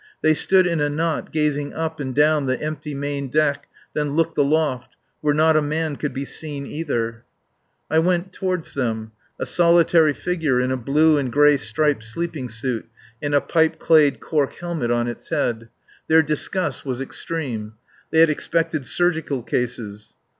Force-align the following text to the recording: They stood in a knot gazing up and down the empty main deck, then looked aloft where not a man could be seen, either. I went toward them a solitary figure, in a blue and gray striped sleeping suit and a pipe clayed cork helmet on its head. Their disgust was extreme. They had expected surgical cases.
They 0.23 0.33
stood 0.33 0.65
in 0.65 0.81
a 0.81 0.89
knot 0.89 1.31
gazing 1.31 1.75
up 1.75 1.99
and 1.99 2.15
down 2.15 2.47
the 2.47 2.59
empty 2.59 2.95
main 2.95 3.27
deck, 3.29 3.67
then 3.93 4.15
looked 4.15 4.35
aloft 4.35 4.95
where 5.19 5.31
not 5.35 5.55
a 5.55 5.61
man 5.61 5.95
could 5.95 6.11
be 6.11 6.25
seen, 6.25 6.65
either. 6.65 7.23
I 7.87 7.99
went 7.99 8.33
toward 8.33 8.63
them 8.63 9.11
a 9.39 9.45
solitary 9.45 10.13
figure, 10.13 10.59
in 10.59 10.71
a 10.71 10.75
blue 10.75 11.19
and 11.19 11.31
gray 11.31 11.55
striped 11.55 12.03
sleeping 12.03 12.49
suit 12.49 12.89
and 13.21 13.35
a 13.35 13.41
pipe 13.41 13.77
clayed 13.77 14.19
cork 14.19 14.53
helmet 14.55 14.89
on 14.89 15.07
its 15.07 15.29
head. 15.29 15.69
Their 16.07 16.23
disgust 16.23 16.83
was 16.83 16.99
extreme. 16.99 17.73
They 18.09 18.21
had 18.21 18.31
expected 18.31 18.87
surgical 18.87 19.43
cases. 19.43 20.15